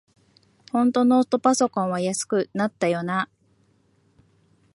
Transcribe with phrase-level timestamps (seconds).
[0.71, 3.29] ほんとノートパソコンは安くなったよなあ